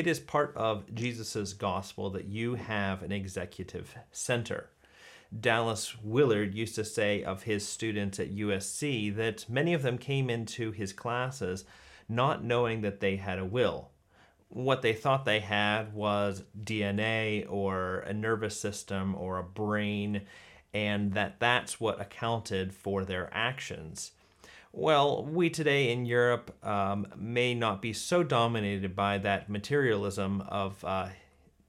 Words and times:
It 0.00 0.06
is 0.06 0.18
part 0.18 0.56
of 0.56 0.94
Jesus' 0.94 1.52
gospel 1.52 2.08
that 2.08 2.24
you 2.24 2.54
have 2.54 3.02
an 3.02 3.12
executive 3.12 3.94
center. 4.10 4.70
Dallas 5.38 5.94
Willard 6.02 6.54
used 6.54 6.74
to 6.76 6.86
say 6.86 7.22
of 7.22 7.42
his 7.42 7.68
students 7.68 8.18
at 8.18 8.34
USC 8.34 9.14
that 9.16 9.44
many 9.46 9.74
of 9.74 9.82
them 9.82 9.98
came 9.98 10.30
into 10.30 10.70
his 10.70 10.94
classes 10.94 11.66
not 12.08 12.42
knowing 12.42 12.80
that 12.80 13.00
they 13.00 13.16
had 13.16 13.38
a 13.38 13.44
will. 13.44 13.90
What 14.48 14.80
they 14.80 14.94
thought 14.94 15.26
they 15.26 15.40
had 15.40 15.92
was 15.92 16.44
DNA 16.58 17.44
or 17.46 17.98
a 17.98 18.14
nervous 18.14 18.58
system 18.58 19.14
or 19.14 19.36
a 19.36 19.44
brain, 19.44 20.22
and 20.72 21.12
that 21.12 21.40
that's 21.40 21.78
what 21.78 22.00
accounted 22.00 22.72
for 22.72 23.04
their 23.04 23.28
actions. 23.34 24.12
Well, 24.72 25.24
we 25.24 25.50
today 25.50 25.90
in 25.90 26.06
Europe 26.06 26.56
um, 26.64 27.06
may 27.16 27.54
not 27.54 27.82
be 27.82 27.92
so 27.92 28.22
dominated 28.22 28.94
by 28.94 29.18
that 29.18 29.50
materialism 29.50 30.42
of 30.42 30.84
uh, 30.84 31.08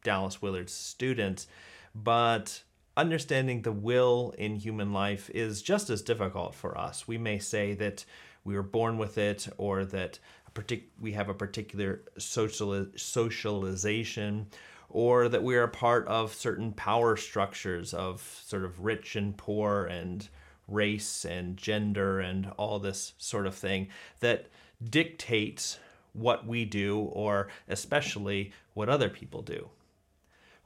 Dallas 0.04 0.40
Willard's 0.40 0.74
students, 0.74 1.48
but 1.96 2.62
understanding 2.96 3.64
the 3.64 3.72
will 3.72 4.36
in 4.38 4.56
human 4.56 4.94
life 4.94 5.32
is 5.32 5.64
just 5.64 5.90
as 5.90 6.04
difficult 6.04 6.54
for 6.54 6.78
us. 6.78 7.08
We 7.08 7.18
may 7.18 7.40
say 7.40 7.74
that 7.74 8.06
we 8.44 8.56
were 8.56 8.64
born 8.64 9.00
with 9.00 9.18
it 9.18 9.48
or 9.58 9.84
that 9.86 10.20
partic- 10.54 10.90
we 11.00 11.14
have 11.14 11.30
a 11.30 11.34
particular 11.34 12.04
social 12.20 12.86
socialization 12.96 14.48
or 14.90 15.28
that 15.28 15.44
we 15.44 15.56
are 15.56 15.64
a 15.64 15.70
part 15.70 16.08
of 16.08 16.36
certain 16.36 16.72
power 16.74 17.16
structures 17.16 17.96
of 17.96 18.22
sort 18.46 18.64
of 18.64 18.82
rich 18.82 19.16
and 19.16 19.36
poor 19.38 19.86
and 19.86 20.30
race 20.72 21.26
and 21.26 21.58
gender 21.58 22.20
and 22.20 22.52
all 22.58 22.80
this 22.80 23.14
sort 23.18 23.46
of 23.46 23.56
thing 23.56 23.88
that 24.20 24.48
dictates 24.84 25.80
what 26.14 26.46
we 26.46 26.66
do 26.66 27.00
or 27.00 27.48
especially 27.68 28.52
what 28.74 28.90
other 28.90 29.10
people 29.10 29.42
do. 29.42 29.70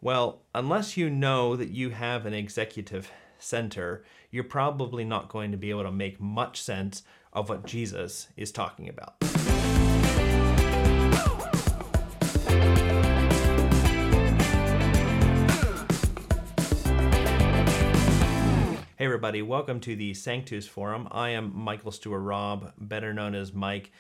Well, 0.02 0.42
unless 0.54 0.98
you 0.98 1.10
know 1.10 1.56
that 1.56 1.70
you 1.70 1.90
have 1.90 2.26
an 2.26 2.34
executive 2.34 3.12
center, 3.40 4.04
you're 4.32 4.44
probably 4.44 5.04
not 5.04 5.30
going 5.30 5.52
to 5.52 5.58
be 5.58 5.70
able 5.70 5.84
to 5.84 5.92
make 5.92 6.20
much 6.20 6.62
sense 6.62 7.04
of 7.34 7.50
what 7.50 7.66
Jesus 7.66 8.28
is 8.38 8.52
talking 8.52 8.88
about. 8.88 9.35
Hey, 19.06 19.10
everybody, 19.10 19.44
welcome 19.44 19.80
to 19.82 19.96
the 19.96 20.16
Sanctus 20.16 20.68
Forum. 20.68 21.08
I 21.12 21.30
am 21.30 21.56
Michael 21.56 21.92
Stewart 21.92 22.24
Robb, 22.24 22.74
better 22.76 23.14
known 23.14 23.36
as 23.36 23.54
Mike, 23.54 23.92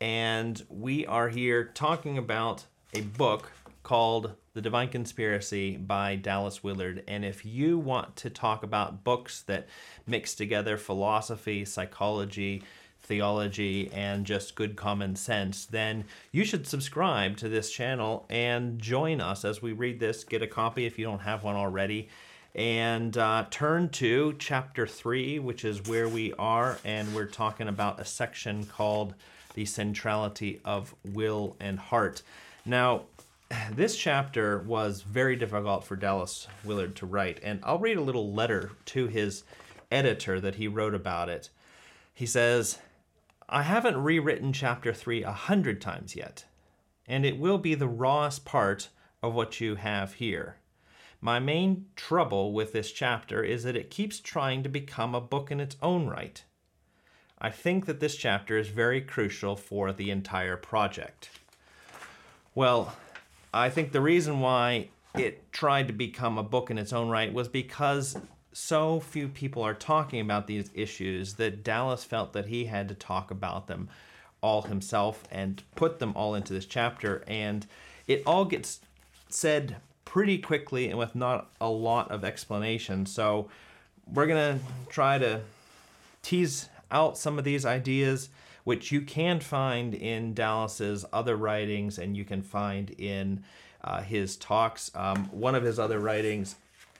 and 0.00 0.64
we 0.70 1.04
are 1.04 1.28
here 1.28 1.64
talking 1.74 2.16
about 2.16 2.64
a 2.94 3.02
book 3.02 3.52
called 3.82 4.32
The 4.54 4.62
Divine 4.62 4.88
Conspiracy 4.88 5.76
by 5.76 6.16
Dallas 6.16 6.64
Willard. 6.64 7.04
And 7.06 7.26
if 7.26 7.44
you 7.44 7.78
want 7.78 8.16
to 8.16 8.30
talk 8.30 8.62
about 8.62 9.04
books 9.04 9.42
that 9.42 9.68
mix 10.06 10.34
together 10.34 10.78
philosophy, 10.78 11.66
psychology, 11.66 12.62
theology, 13.02 13.92
and 13.92 14.24
just 14.24 14.54
good 14.54 14.76
common 14.76 15.14
sense, 15.14 15.66
then 15.66 16.06
you 16.32 16.42
should 16.42 16.66
subscribe 16.66 17.36
to 17.36 17.50
this 17.50 17.70
channel 17.70 18.24
and 18.30 18.78
join 18.78 19.20
us 19.20 19.44
as 19.44 19.60
we 19.60 19.72
read 19.72 20.00
this. 20.00 20.24
Get 20.24 20.40
a 20.40 20.46
copy 20.46 20.86
if 20.86 20.98
you 20.98 21.04
don't 21.04 21.18
have 21.18 21.44
one 21.44 21.54
already. 21.54 22.08
And 22.54 23.16
uh, 23.16 23.46
turn 23.50 23.88
to 23.90 24.34
chapter 24.38 24.86
3, 24.86 25.40
which 25.40 25.64
is 25.64 25.84
where 25.86 26.08
we 26.08 26.32
are, 26.34 26.78
and 26.84 27.12
we're 27.12 27.26
talking 27.26 27.66
about 27.66 27.98
a 27.98 28.04
section 28.04 28.64
called 28.66 29.14
The 29.54 29.64
Centrality 29.64 30.60
of 30.64 30.94
Will 31.04 31.56
and 31.58 31.80
Heart. 31.80 32.22
Now, 32.64 33.02
this 33.72 33.96
chapter 33.96 34.58
was 34.60 35.02
very 35.02 35.34
difficult 35.34 35.84
for 35.84 35.96
Dallas 35.96 36.46
Willard 36.64 36.94
to 36.96 37.06
write, 37.06 37.40
and 37.42 37.58
I'll 37.64 37.78
read 37.78 37.96
a 37.96 38.02
little 38.02 38.32
letter 38.32 38.70
to 38.86 39.08
his 39.08 39.42
editor 39.90 40.40
that 40.40 40.54
he 40.54 40.68
wrote 40.68 40.94
about 40.94 41.28
it. 41.28 41.50
He 42.12 42.26
says, 42.26 42.78
I 43.48 43.62
haven't 43.62 43.96
rewritten 44.02 44.52
chapter 44.52 44.92
3 44.92 45.24
a 45.24 45.32
hundred 45.32 45.80
times 45.80 46.14
yet, 46.14 46.44
and 47.06 47.26
it 47.26 47.36
will 47.36 47.58
be 47.58 47.74
the 47.74 47.88
rawest 47.88 48.44
part 48.44 48.90
of 49.22 49.34
what 49.34 49.60
you 49.60 49.74
have 49.74 50.14
here. 50.14 50.56
My 51.24 51.40
main 51.40 51.86
trouble 51.96 52.52
with 52.52 52.74
this 52.74 52.92
chapter 52.92 53.42
is 53.42 53.64
that 53.64 53.76
it 53.76 53.88
keeps 53.88 54.20
trying 54.20 54.62
to 54.62 54.68
become 54.68 55.14
a 55.14 55.22
book 55.22 55.50
in 55.50 55.58
its 55.58 55.74
own 55.80 56.06
right. 56.06 56.44
I 57.38 57.48
think 57.48 57.86
that 57.86 57.98
this 57.98 58.14
chapter 58.14 58.58
is 58.58 58.68
very 58.68 59.00
crucial 59.00 59.56
for 59.56 59.90
the 59.90 60.10
entire 60.10 60.58
project. 60.58 61.30
Well, 62.54 62.94
I 63.54 63.70
think 63.70 63.92
the 63.92 64.02
reason 64.02 64.40
why 64.40 64.88
it 65.16 65.50
tried 65.50 65.86
to 65.86 65.94
become 65.94 66.36
a 66.36 66.42
book 66.42 66.70
in 66.70 66.76
its 66.76 66.92
own 66.92 67.08
right 67.08 67.32
was 67.32 67.48
because 67.48 68.18
so 68.52 69.00
few 69.00 69.28
people 69.28 69.62
are 69.62 69.72
talking 69.72 70.20
about 70.20 70.46
these 70.46 70.70
issues 70.74 71.36
that 71.36 71.64
Dallas 71.64 72.04
felt 72.04 72.34
that 72.34 72.48
he 72.48 72.66
had 72.66 72.86
to 72.90 72.94
talk 72.94 73.30
about 73.30 73.66
them 73.66 73.88
all 74.42 74.60
himself 74.60 75.24
and 75.30 75.62
put 75.74 76.00
them 76.00 76.12
all 76.16 76.34
into 76.34 76.52
this 76.52 76.66
chapter. 76.66 77.24
And 77.26 77.66
it 78.06 78.22
all 78.26 78.44
gets 78.44 78.80
said 79.30 79.76
pretty 80.14 80.38
quickly 80.38 80.90
and 80.90 80.96
with 80.96 81.16
not 81.16 81.50
a 81.60 81.68
lot 81.68 82.08
of 82.12 82.22
explanation. 82.22 83.04
So 83.04 83.48
we're 84.06 84.28
going 84.28 84.60
to 84.60 84.64
try 84.88 85.18
to 85.18 85.40
tease 86.22 86.68
out 86.92 87.18
some 87.18 87.36
of 87.36 87.42
these 87.42 87.66
ideas 87.66 88.28
which 88.62 88.92
you 88.92 89.00
can 89.00 89.40
find 89.40 89.92
in 89.92 90.32
Dallas's 90.32 91.04
other 91.12 91.34
writings 91.34 91.98
and 91.98 92.16
you 92.16 92.24
can 92.24 92.42
find 92.42 92.90
in 92.90 93.42
uh, 93.82 94.02
his 94.02 94.36
talks. 94.36 94.88
Um, 94.94 95.24
one 95.32 95.56
of 95.56 95.64
his 95.64 95.80
other 95.80 95.98
writings, 95.98 96.54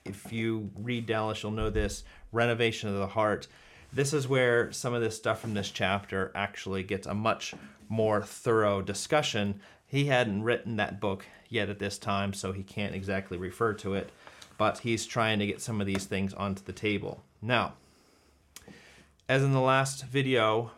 if 0.05 0.33
you 0.33 0.69
read 0.77 1.07
Dallas, 1.07 1.41
you'll 1.41 1.53
know 1.53 1.71
this 1.71 2.03
Renovation 2.33 2.89
of 2.89 2.97
the 2.97 3.07
Heart. 3.07 3.47
This 3.93 4.13
is 4.13 4.27
where 4.27 4.73
some 4.73 4.93
of 4.93 5.03
this 5.03 5.17
stuff 5.17 5.41
from 5.41 5.55
this 5.55 5.71
chapter 5.71 6.33
actually 6.35 6.83
gets 6.83 7.07
a 7.07 7.15
much 7.15 7.55
more 7.89 8.23
thorough 8.23 8.83
discussion. 8.83 9.61
He 9.95 10.07
hadn't 10.07 10.43
written 10.43 10.75
that 10.75 10.99
book 10.99 11.25
yet 11.49 11.69
at 11.69 11.79
this 11.79 11.99
time, 11.99 12.33
so 12.33 12.51
he 12.51 12.65
can't 12.65 12.97
exactly 12.97 13.39
refer 13.39 13.75
to 13.75 13.95
it, 13.95 14.11
but 14.59 14.81
he's 14.81 15.07
trying 15.07 15.39
to 15.39 15.47
get 15.47 15.61
some 15.61 15.81
of 15.81 15.87
these 15.87 16.05
things 16.05 16.35
onto 16.35 16.65
the 16.65 16.73
table. 16.73 17.23
Now, 17.41 17.75
as 19.29 19.45
in 19.45 19.53
the 19.53 19.61
last 19.61 20.05
video, 20.07 20.73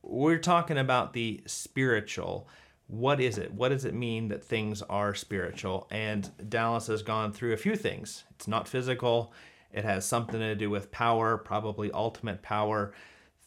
we're 0.00 0.38
talking 0.38 0.78
about 0.78 1.12
the 1.12 1.42
spiritual. 1.44 2.48
What 2.86 3.20
is 3.20 3.36
it? 3.36 3.52
What 3.52 3.68
does 3.68 3.84
it 3.84 3.92
mean 3.92 4.28
that 4.28 4.42
things 4.42 4.80
are 4.80 5.14
spiritual? 5.14 5.86
And 5.90 6.30
Dallas 6.48 6.86
has 6.86 7.02
gone 7.02 7.34
through 7.34 7.52
a 7.52 7.58
few 7.58 7.76
things. 7.76 8.24
It's 8.30 8.48
not 8.48 8.66
physical, 8.66 9.34
it 9.70 9.84
has 9.84 10.06
something 10.06 10.40
to 10.40 10.54
do 10.54 10.70
with 10.70 10.90
power, 10.90 11.36
probably 11.36 11.92
ultimate 11.92 12.40
power, 12.40 12.94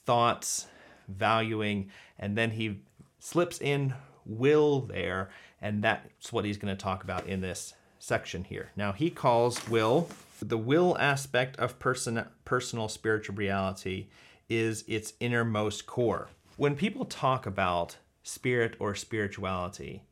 thoughts, 0.06 0.68
valuing, 1.08 1.90
and 2.20 2.38
then 2.38 2.52
he 2.52 2.82
slips 3.18 3.60
in 3.60 3.96
will 4.26 4.82
there, 4.82 5.30
and 5.62 5.84
that's 5.84 6.34
what 6.34 6.46
he's 6.46 6.58
going 6.58 6.76
to 6.76 6.82
talk 6.82 7.04
about 7.04 7.28
in 7.28 7.42
this 7.42 7.74
section 8.00 8.44
here. 8.44 8.72
Now, 8.76 8.92
he 8.92 9.10
calls 9.10 9.68
will 9.70 10.10
the 10.42 10.58
will 10.58 10.98
aspect 10.98 11.58
of 11.58 11.80
person, 11.80 12.26
personal 12.44 12.88
spiritual 12.88 13.36
reality 13.36 14.08
is 14.50 14.84
its 14.88 15.14
innermost 15.20 15.86
core. 15.86 16.30
When 16.58 16.76
people 16.76 17.06
talk 17.06 17.46
about 17.46 17.98
spirit 18.24 18.76
or 18.80 18.96
spirituality, 18.96 20.04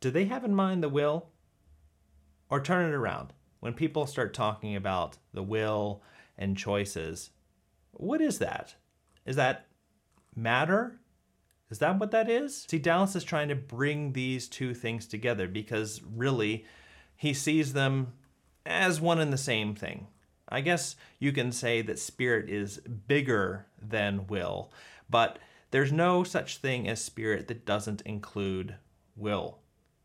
do 0.00 0.10
they 0.10 0.24
have 0.26 0.44
in 0.44 0.54
mind 0.54 0.82
the 0.82 0.88
will? 0.88 1.28
Or 2.48 2.60
turn 2.60 2.88
it 2.88 2.94
around. 2.94 3.32
When 3.60 3.74
people 3.74 4.06
start 4.06 4.32
talking 4.32 4.76
about 4.76 5.18
the 5.32 5.42
will 5.42 6.02
and 6.38 6.56
choices, 6.56 7.30
what 7.92 8.20
is 8.20 8.38
that? 8.38 8.76
Is 9.24 9.36
that 9.36 9.66
matter? 10.34 11.00
Is 11.70 11.78
that 11.80 11.98
what 11.98 12.12
that 12.12 12.28
is? 12.30 12.64
See, 12.68 12.78
Dallas 12.78 13.16
is 13.16 13.24
trying 13.24 13.48
to 13.48 13.56
bring 13.56 14.12
these 14.12 14.46
two 14.46 14.72
things 14.72 15.06
together 15.06 15.48
because 15.48 16.00
really 16.02 16.64
he 17.16 17.34
sees 17.34 17.72
them 17.72 18.12
as 18.64 19.00
one 19.00 19.18
and 19.18 19.32
the 19.32 19.38
same 19.38 19.74
thing. 19.74 20.06
I 20.48 20.60
guess 20.60 20.94
you 21.18 21.32
can 21.32 21.50
say 21.50 21.82
that 21.82 21.98
spirit 21.98 22.48
is 22.48 22.78
bigger 22.78 23.66
than 23.82 24.28
will, 24.28 24.70
but 25.10 25.40
there's 25.72 25.92
no 25.92 26.22
such 26.22 26.58
thing 26.58 26.88
as 26.88 27.02
spirit 27.02 27.48
that 27.48 27.66
doesn't 27.66 28.02
include 28.02 28.76
will. 29.16 29.58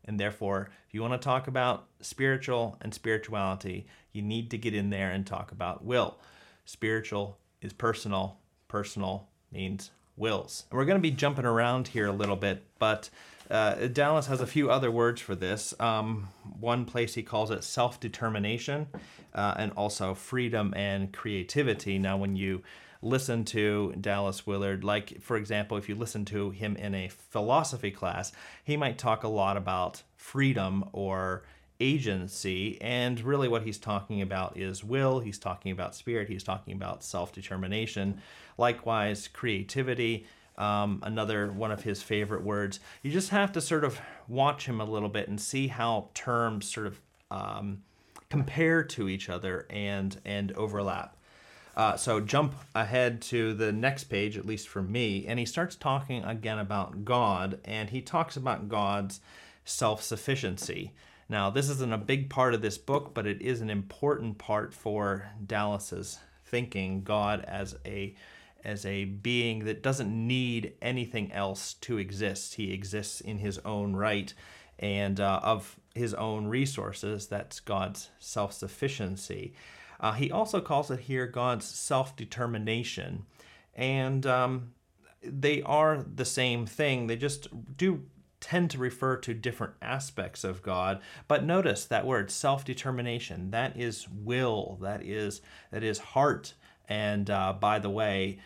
And 0.04 0.18
therefore, 0.18 0.70
if 0.88 0.94
you 0.94 1.00
want 1.00 1.12
to 1.12 1.24
talk 1.24 1.46
about 1.46 1.86
spiritual 2.00 2.76
and 2.80 2.92
spirituality, 2.92 3.86
you 4.12 4.20
need 4.20 4.50
to 4.50 4.58
get 4.58 4.74
in 4.74 4.90
there 4.90 5.12
and 5.12 5.24
talk 5.24 5.52
about 5.52 5.84
will. 5.84 6.18
Spiritual 6.64 7.38
is 7.60 7.72
personal, 7.72 8.38
personal 8.66 9.28
means 9.52 9.92
wills. 10.16 10.64
And 10.70 10.78
we're 10.78 10.84
going 10.84 10.98
to 10.98 11.02
be 11.02 11.10
jumping 11.10 11.44
around 11.44 11.88
here 11.88 12.06
a 12.06 12.12
little 12.12 12.36
bit, 12.36 12.64
but 12.78 13.10
uh, 13.50 13.86
Dallas 13.86 14.26
has 14.26 14.40
a 14.40 14.46
few 14.46 14.70
other 14.70 14.90
words 14.90 15.20
for 15.20 15.34
this. 15.34 15.74
Um, 15.78 16.28
one 16.58 16.84
place 16.84 17.14
he 17.14 17.22
calls 17.22 17.50
it 17.50 17.64
self 17.64 18.00
determination 18.00 18.86
uh, 19.34 19.54
and 19.58 19.72
also 19.72 20.14
freedom 20.14 20.72
and 20.76 21.12
creativity. 21.12 21.98
Now, 21.98 22.16
when 22.16 22.36
you 22.36 22.62
listen 23.02 23.44
to 23.44 23.92
Dallas 24.00 24.46
Willard. 24.46 24.84
Like, 24.84 25.20
for 25.20 25.36
example, 25.36 25.76
if 25.76 25.88
you 25.88 25.94
listen 25.96 26.24
to 26.26 26.50
him 26.50 26.76
in 26.76 26.94
a 26.94 27.08
philosophy 27.08 27.90
class, 27.90 28.32
he 28.64 28.76
might 28.76 28.96
talk 28.96 29.24
a 29.24 29.28
lot 29.28 29.56
about 29.56 30.02
freedom 30.16 30.84
or 30.92 31.42
agency. 31.82 32.80
And 32.80 33.20
really, 33.20 33.48
what 33.48 33.62
he's 33.62 33.78
talking 33.78 34.22
about 34.22 34.56
is 34.56 34.84
will, 34.84 35.20
he's 35.20 35.38
talking 35.38 35.72
about 35.72 35.94
spirit, 35.94 36.28
he's 36.28 36.44
talking 36.44 36.74
about 36.74 37.02
self 37.02 37.32
determination. 37.32 38.22
Likewise, 38.56 39.28
creativity. 39.28 40.26
Um, 40.58 41.00
another 41.02 41.50
one 41.50 41.72
of 41.72 41.82
his 41.82 42.02
favorite 42.02 42.44
words. 42.44 42.78
You 43.02 43.10
just 43.10 43.30
have 43.30 43.52
to 43.52 43.60
sort 43.60 43.84
of 43.84 43.98
watch 44.28 44.66
him 44.66 44.82
a 44.82 44.84
little 44.84 45.08
bit 45.08 45.26
and 45.26 45.40
see 45.40 45.68
how 45.68 46.10
terms 46.12 46.70
sort 46.70 46.86
of 46.86 47.00
um, 47.30 47.82
compare 48.28 48.84
to 48.84 49.08
each 49.08 49.28
other 49.30 49.66
and 49.70 50.20
and 50.24 50.52
overlap. 50.52 51.16
Uh, 51.74 51.96
so 51.96 52.20
jump 52.20 52.54
ahead 52.74 53.22
to 53.22 53.54
the 53.54 53.72
next 53.72 54.04
page, 54.04 54.36
at 54.36 54.44
least 54.44 54.68
for 54.68 54.82
me, 54.82 55.24
and 55.26 55.38
he 55.38 55.46
starts 55.46 55.74
talking 55.74 56.22
again 56.22 56.58
about 56.58 57.06
God, 57.06 57.58
and 57.64 57.88
he 57.88 58.02
talks 58.02 58.36
about 58.36 58.68
God's 58.68 59.20
self 59.64 60.02
sufficiency. 60.02 60.92
Now, 61.32 61.48
this 61.48 61.70
isn't 61.70 61.94
a 61.94 61.96
big 61.96 62.28
part 62.28 62.52
of 62.52 62.60
this 62.60 62.76
book, 62.76 63.14
but 63.14 63.26
it 63.26 63.40
is 63.40 63.62
an 63.62 63.70
important 63.70 64.36
part 64.36 64.74
for 64.74 65.30
Dallas's 65.46 66.18
thinking 66.44 67.04
God 67.04 67.42
as 67.48 67.74
a 67.86 68.14
as 68.62 68.84
a 68.84 69.06
being 69.06 69.64
that 69.64 69.82
doesn't 69.82 70.10
need 70.12 70.74
anything 70.82 71.32
else 71.32 71.72
to 71.72 71.96
exist. 71.96 72.56
He 72.56 72.74
exists 72.74 73.22
in 73.22 73.38
his 73.38 73.58
own 73.60 73.96
right 73.96 74.34
and 74.78 75.18
uh, 75.18 75.40
of 75.42 75.80
his 75.94 76.12
own 76.12 76.48
resources. 76.48 77.28
That's 77.28 77.60
God's 77.60 78.10
self 78.18 78.52
sufficiency. 78.52 79.54
Uh, 80.00 80.12
he 80.12 80.30
also 80.30 80.60
calls 80.60 80.90
it 80.90 81.00
here 81.00 81.26
God's 81.26 81.64
self 81.64 82.14
determination. 82.14 83.24
And 83.74 84.26
um, 84.26 84.74
they 85.24 85.62
are 85.62 86.04
the 86.14 86.26
same 86.26 86.66
thing, 86.66 87.06
they 87.06 87.16
just 87.16 87.48
do 87.78 88.02
tend 88.42 88.70
to 88.72 88.78
refer 88.78 89.16
to 89.16 89.32
different 89.32 89.74
aspects 89.80 90.44
of 90.44 90.62
God. 90.62 91.00
But 91.28 91.44
notice 91.44 91.86
that 91.86 92.06
word 92.06 92.30
self-determination. 92.30 93.52
That 93.52 93.76
is 93.78 94.06
will. 94.10 94.78
That 94.82 95.02
is 95.02 95.40
that 95.70 95.82
is 95.82 95.98
heart. 95.98 96.52
And 96.88 97.30
uh, 97.30 97.54
by 97.54 97.78
the 97.78 97.88
way, 97.88 98.40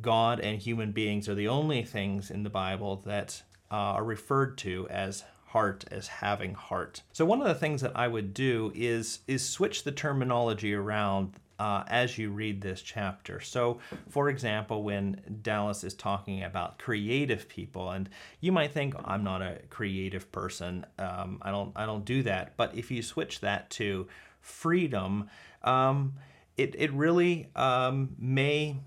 God 0.00 0.40
and 0.40 0.58
human 0.58 0.92
beings 0.92 1.28
are 1.28 1.34
the 1.34 1.48
only 1.48 1.82
things 1.82 2.30
in 2.30 2.44
the 2.44 2.50
Bible 2.50 3.02
that 3.04 3.42
uh, 3.70 3.74
are 3.74 4.04
referred 4.04 4.56
to 4.58 4.88
as 4.88 5.24
heart 5.46 5.84
as 5.90 6.06
having 6.06 6.54
heart. 6.54 7.02
So 7.12 7.24
one 7.24 7.40
of 7.40 7.48
the 7.48 7.54
things 7.56 7.80
that 7.82 7.96
I 7.96 8.06
would 8.06 8.32
do 8.32 8.72
is 8.74 9.20
is 9.26 9.46
switch 9.46 9.82
the 9.82 9.92
terminology 9.92 10.72
around 10.72 11.34
uh, 11.60 11.84
as 11.88 12.16
you 12.16 12.30
read 12.30 12.62
this 12.62 12.80
chapter. 12.80 13.38
So, 13.38 13.80
for 14.08 14.30
example, 14.30 14.82
when 14.82 15.20
Dallas 15.42 15.84
is 15.84 15.92
talking 15.92 16.42
about 16.42 16.78
creative 16.78 17.50
people, 17.50 17.90
and 17.90 18.08
you 18.40 18.50
might 18.50 18.72
think 18.72 18.94
I'm 19.04 19.22
not 19.22 19.42
a 19.42 19.60
creative 19.68 20.32
person, 20.32 20.86
um, 20.98 21.38
I 21.42 21.50
don't 21.50 21.72
I 21.76 21.84
don't 21.84 22.06
do 22.06 22.22
that. 22.22 22.56
But 22.56 22.74
if 22.74 22.90
you 22.90 23.02
switch 23.02 23.40
that 23.40 23.68
to 23.72 24.08
freedom, 24.40 25.28
um, 25.62 26.14
it 26.56 26.74
it 26.78 26.90
really 26.94 27.50
um, 27.54 28.16
may 28.18 28.78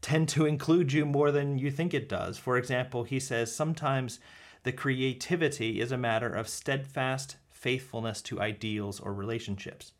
tend 0.00 0.30
to 0.30 0.46
include 0.46 0.94
you 0.94 1.04
more 1.04 1.30
than 1.30 1.58
you 1.58 1.70
think 1.70 1.92
it 1.92 2.08
does. 2.08 2.38
For 2.38 2.56
example, 2.56 3.04
he 3.04 3.20
says 3.20 3.54
sometimes 3.54 4.18
the 4.62 4.72
creativity 4.72 5.78
is 5.78 5.92
a 5.92 5.98
matter 5.98 6.32
of 6.32 6.48
steadfast 6.48 7.36
faithfulness 7.50 8.22
to 8.22 8.40
ideals 8.40 8.98
or 8.98 9.12
relationships. 9.12 9.92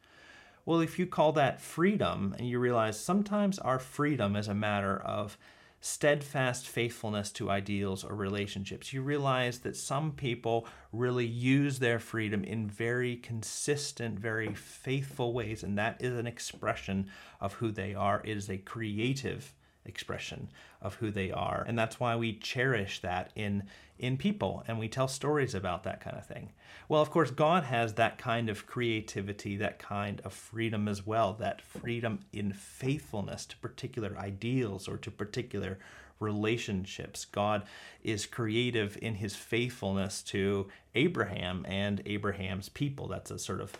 Well, 0.66 0.80
if 0.80 0.98
you 0.98 1.06
call 1.06 1.32
that 1.32 1.60
freedom 1.60 2.34
and 2.38 2.48
you 2.48 2.58
realize 2.58 2.98
sometimes 2.98 3.58
our 3.58 3.78
freedom 3.78 4.36
is 4.36 4.48
a 4.48 4.54
matter 4.54 4.98
of 4.98 5.38
steadfast 5.80 6.68
faithfulness 6.68 7.32
to 7.32 7.50
ideals 7.50 8.04
or 8.04 8.14
relationships, 8.14 8.92
you 8.92 9.00
realize 9.02 9.60
that 9.60 9.76
some 9.76 10.12
people 10.12 10.66
really 10.92 11.26
use 11.26 11.78
their 11.78 11.98
freedom 11.98 12.44
in 12.44 12.68
very 12.68 13.16
consistent, 13.16 14.18
very 14.18 14.54
faithful 14.54 15.32
ways, 15.32 15.62
and 15.62 15.78
that 15.78 16.02
is 16.02 16.18
an 16.18 16.26
expression 16.26 17.08
of 17.40 17.54
who 17.54 17.70
they 17.70 17.94
are. 17.94 18.20
It 18.24 18.36
is 18.36 18.50
a 18.50 18.58
creative 18.58 19.54
expression 19.84 20.48
of 20.80 20.96
who 20.96 21.10
they 21.10 21.30
are. 21.30 21.64
And 21.66 21.78
that's 21.78 21.98
why 21.98 22.16
we 22.16 22.34
cherish 22.34 23.00
that 23.00 23.30
in 23.34 23.64
in 23.98 24.16
people 24.16 24.64
and 24.66 24.78
we 24.78 24.88
tell 24.88 25.06
stories 25.06 25.54
about 25.54 25.84
that 25.84 26.00
kind 26.00 26.16
of 26.16 26.24
thing. 26.24 26.50
Well, 26.88 27.02
of 27.02 27.10
course, 27.10 27.30
God 27.30 27.64
has 27.64 27.94
that 27.94 28.16
kind 28.16 28.48
of 28.48 28.66
creativity, 28.66 29.56
that 29.58 29.78
kind 29.78 30.22
of 30.24 30.32
freedom 30.32 30.88
as 30.88 31.06
well, 31.06 31.34
that 31.34 31.60
freedom 31.60 32.20
in 32.32 32.52
faithfulness 32.52 33.44
to 33.46 33.56
particular 33.58 34.16
ideals 34.18 34.88
or 34.88 34.96
to 34.96 35.10
particular 35.10 35.78
relationships. 36.18 37.24
God 37.24 37.62
is 38.02 38.26
creative 38.26 38.98
in 39.00 39.16
his 39.16 39.36
faithfulness 39.36 40.22
to 40.24 40.68
Abraham 40.94 41.64
and 41.68 42.02
Abraham's 42.06 42.68
people. 42.68 43.08
That's 43.08 43.30
a 43.30 43.38
sort 43.38 43.60
of 43.60 43.72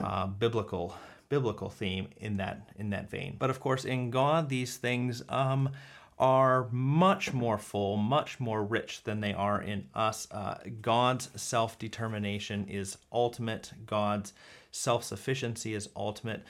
uh, 0.00 0.26
biblical 0.26 0.96
biblical 1.28 1.70
theme 1.70 2.08
in 2.16 2.36
that 2.38 2.70
in 2.76 2.90
that 2.90 3.10
vein. 3.10 3.36
But 3.38 3.50
of 3.50 3.60
course, 3.60 3.84
in 3.84 4.10
God, 4.10 4.48
these 4.48 4.76
things 4.76 5.22
um, 5.28 5.70
are 6.18 6.68
much 6.70 7.32
more 7.32 7.58
full, 7.58 7.96
much 7.96 8.40
more 8.40 8.64
rich 8.64 9.02
than 9.04 9.20
they 9.20 9.34
are 9.34 9.60
in 9.60 9.88
us. 9.94 10.26
Uh, 10.30 10.58
God's 10.80 11.30
self 11.40 11.78
determination 11.78 12.66
is 12.68 12.96
ultimate. 13.12 13.72
God's 13.84 14.32
self 14.70 15.04
sufficiency 15.04 15.74
is 15.74 15.88
ultimate. 15.96 16.42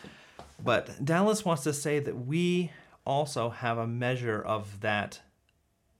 But 0.63 1.05
Dallas 1.05 1.45
wants 1.45 1.65
to 1.65 1.73
say 1.73 1.99
that 1.99 2.27
we 2.27 2.71
also 3.05 3.51
have 3.51 3.79
a 3.79 3.87
measure 3.87 4.41
of 4.41 4.81
that 4.81 5.21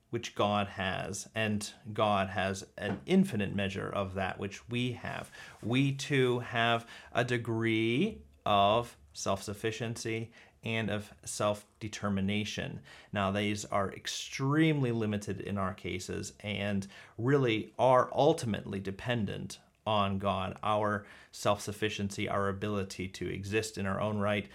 which 0.09 0.35
God 0.35 0.67
has, 0.67 1.27
and 1.35 1.69
God 1.93 2.29
has 2.29 2.65
an 2.77 3.01
infinite 3.05 3.53
measure 3.53 3.89
of 3.89 4.13
that 4.13 4.39
which 4.39 4.67
we 4.69 4.93
have. 4.93 5.29
We 5.61 5.91
too 5.91 6.39
have 6.39 6.85
a 7.13 7.25
degree 7.25 8.21
of 8.47 8.95
self 9.13 9.43
sufficiency 9.43 10.31
and 10.63 10.89
of 10.89 11.11
self 11.25 11.65
determination. 11.79 12.79
Now, 13.13 13.29
these 13.29 13.65
are 13.65 13.91
extremely 13.91 14.91
limited 14.91 15.41
in 15.41 15.57
our 15.57 15.73
cases 15.73 16.33
and 16.39 16.87
really 17.17 17.73
are 17.77 18.09
ultimately 18.15 18.79
dependent 18.79 19.59
on 19.85 20.17
God. 20.17 20.57
Our 20.63 21.05
self 21.31 21.61
sufficiency, 21.61 22.27
our 22.27 22.47
ability 22.49 23.09
to 23.09 23.31
exist 23.31 23.77
in 23.77 23.85
our 23.85 23.99
own 24.01 24.17
right, 24.17 24.47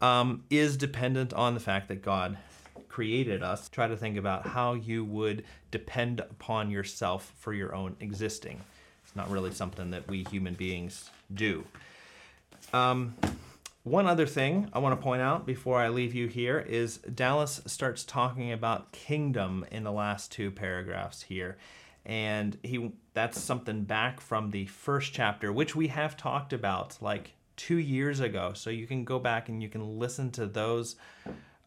um, 0.00 0.44
is 0.50 0.76
dependent 0.76 1.32
on 1.34 1.54
the 1.54 1.60
fact 1.60 1.88
that 1.88 2.02
God 2.02 2.38
created 2.88 3.42
us. 3.42 3.68
Try 3.68 3.88
to 3.88 3.96
think 3.96 4.16
about 4.16 4.46
how 4.46 4.74
you 4.74 5.04
would 5.04 5.44
depend 5.70 6.20
upon 6.20 6.70
yourself 6.70 7.32
for 7.38 7.52
your 7.52 7.74
own 7.74 7.96
existing. 8.00 8.60
It's 9.04 9.16
not 9.16 9.30
really 9.30 9.52
something 9.52 9.90
that 9.90 10.08
we 10.08 10.24
human 10.30 10.54
beings 10.54 11.10
do. 11.32 11.64
Um, 12.72 13.14
one 13.84 14.06
other 14.06 14.26
thing 14.26 14.70
I 14.72 14.78
want 14.78 14.98
to 14.98 15.02
point 15.02 15.20
out 15.20 15.44
before 15.44 15.78
I 15.78 15.90
leave 15.90 16.14
you 16.14 16.26
here 16.26 16.58
is 16.58 16.96
Dallas 16.98 17.60
starts 17.66 18.02
talking 18.02 18.50
about 18.50 18.92
kingdom 18.92 19.64
in 19.70 19.84
the 19.84 19.92
last 19.92 20.32
two 20.32 20.50
paragraphs 20.50 21.22
here. 21.22 21.58
And 22.06 22.56
he 22.62 22.92
that's 23.12 23.40
something 23.40 23.84
back 23.84 24.20
from 24.20 24.50
the 24.50 24.66
first 24.66 25.12
chapter, 25.12 25.52
which 25.52 25.76
we 25.76 25.88
have 25.88 26.16
talked 26.16 26.54
about 26.54 26.96
like 27.02 27.34
two 27.56 27.76
years 27.76 28.20
ago. 28.20 28.52
So 28.54 28.70
you 28.70 28.86
can 28.86 29.04
go 29.04 29.18
back 29.18 29.50
and 29.50 29.62
you 29.62 29.68
can 29.68 29.98
listen 29.98 30.30
to 30.32 30.46
those 30.46 30.96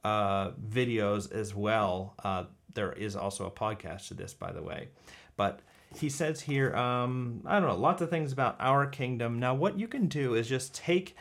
uh, 0.03 0.51
videos 0.51 1.31
as 1.31 1.53
well. 1.53 2.15
Uh, 2.23 2.45
there 2.73 2.93
is 2.93 3.15
also 3.15 3.45
a 3.45 3.51
podcast 3.51 4.07
to 4.07 4.15
this, 4.15 4.33
by 4.33 4.51
the 4.51 4.61
way. 4.61 4.89
But 5.35 5.61
he 5.95 6.09
says 6.09 6.41
here, 6.41 6.75
um, 6.75 7.41
I 7.45 7.59
don't 7.59 7.69
know, 7.69 7.77
lots 7.77 8.01
of 8.01 8.09
things 8.09 8.31
about 8.31 8.55
our 8.59 8.87
kingdom. 8.87 9.39
Now, 9.39 9.53
what 9.53 9.77
you 9.77 9.87
can 9.87 10.07
do 10.07 10.33
is 10.33 10.49
just 10.49 10.73
take 10.73 11.15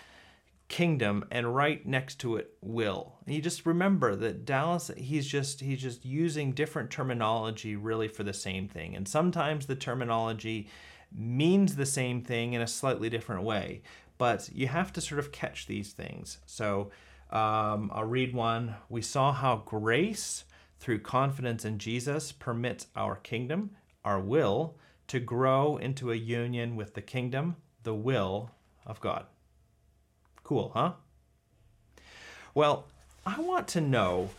kingdom 0.69 1.25
and 1.31 1.55
right 1.55 1.87
next 1.87 2.17
to 2.21 2.37
it 2.37 2.53
will. 2.61 3.17
And 3.25 3.35
you 3.35 3.41
just 3.41 3.67
remember 3.67 4.17
that 4.17 4.45
Dallas 4.45 4.91
he's 4.97 5.27
just 5.27 5.61
he's 5.61 5.81
just 5.81 6.05
using 6.05 6.53
different 6.53 6.91
terminology 6.91 7.77
really 7.77 8.09
for 8.09 8.25
the 8.25 8.33
same 8.33 8.69
thing. 8.69 8.97
And 8.97 9.07
sometimes 9.07 9.67
the 9.67 9.77
terminology 9.77 10.69
means 11.13 11.77
the 11.77 11.87
same 11.87 12.23
thing 12.23 12.53
in 12.53 12.61
a 12.61 12.67
slightly 12.67 13.09
different 13.09 13.43
way, 13.43 13.83
but 14.19 14.49
you 14.53 14.67
have 14.67 14.93
to 14.95 15.01
sort 15.01 15.21
of 15.21 15.33
catch 15.33 15.67
these 15.67 15.93
things. 15.93 16.39
So 16.47 16.91
um, 17.31 17.91
I'll 17.95 18.05
read 18.05 18.35
one. 18.35 18.75
We 18.89 19.03
saw 19.03 19.33
how 19.33 19.63
grace 19.65 20.45
through 20.79 21.01
confidence 21.01 21.65
in 21.65 21.79
Jesus 21.79 22.33
permits 22.33 22.89
our 22.97 23.17
kingdom 23.17 23.71
our 24.07 24.21
will 24.21 24.79
to 25.09 25.21
grow 25.21 25.77
into 25.77 26.13
a 26.13 26.15
union 26.15 26.77
with 26.77 26.95
the 26.95 27.03
kingdom, 27.03 27.57
the 27.83 27.95
will 27.95 28.53
of 28.87 29.01
God. 29.01 29.27
Cool, 30.47 30.71
huh? 30.75 30.93
Well, 32.55 32.85
I 33.27 33.41
want 33.41 33.67
to 33.67 33.81
know 33.81 34.31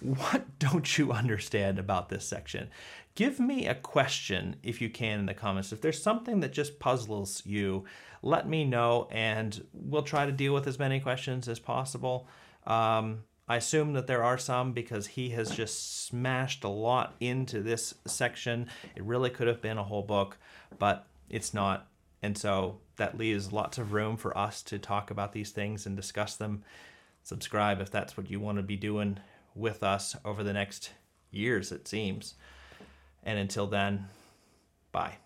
what 0.00 0.44
don't 0.58 0.96
you 0.96 1.12
understand 1.12 1.78
about 1.78 2.08
this 2.08 2.26
section? 2.26 2.70
Give 3.16 3.38
me 3.38 3.66
a 3.66 3.74
question 3.74 4.56
if 4.62 4.80
you 4.80 4.88
can 4.88 5.20
in 5.20 5.26
the 5.26 5.34
comments. 5.34 5.74
If 5.74 5.82
there's 5.82 6.02
something 6.02 6.40
that 6.40 6.54
just 6.54 6.78
puzzles 6.78 7.42
you, 7.44 7.84
let 8.22 8.48
me 8.48 8.64
know 8.64 9.08
and 9.10 9.62
we'll 9.74 10.00
try 10.00 10.24
to 10.24 10.32
deal 10.32 10.54
with 10.54 10.66
as 10.66 10.78
many 10.78 11.00
questions 11.00 11.48
as 11.48 11.58
possible. 11.58 12.26
Um, 12.66 13.24
I 13.46 13.56
assume 13.56 13.92
that 13.92 14.06
there 14.06 14.24
are 14.24 14.38
some 14.38 14.72
because 14.72 15.06
he 15.06 15.28
has 15.30 15.50
just 15.50 16.06
smashed 16.06 16.64
a 16.64 16.68
lot 16.68 17.14
into 17.20 17.60
this 17.60 17.92
section. 18.06 18.68
It 18.94 19.04
really 19.04 19.28
could 19.28 19.48
have 19.48 19.60
been 19.60 19.76
a 19.76 19.84
whole 19.84 20.02
book, 20.02 20.38
but 20.78 21.04
it's 21.28 21.52
not. 21.52 21.88
And 22.22 22.38
so 22.38 22.78
that 22.96 23.18
leaves 23.18 23.52
lots 23.52 23.78
of 23.78 23.92
room 23.92 24.16
for 24.16 24.36
us 24.36 24.62
to 24.62 24.78
talk 24.78 25.10
about 25.10 25.32
these 25.32 25.50
things 25.50 25.86
and 25.86 25.96
discuss 25.96 26.36
them. 26.36 26.62
Subscribe 27.22 27.80
if 27.80 27.90
that's 27.90 28.16
what 28.16 28.30
you 28.30 28.40
want 28.40 28.58
to 28.58 28.62
be 28.62 28.76
doing 28.76 29.18
with 29.54 29.82
us 29.82 30.16
over 30.24 30.42
the 30.42 30.52
next 30.52 30.90
years, 31.30 31.72
it 31.72 31.88
seems. 31.88 32.34
And 33.22 33.38
until 33.38 33.66
then, 33.66 34.06
bye. 34.92 35.16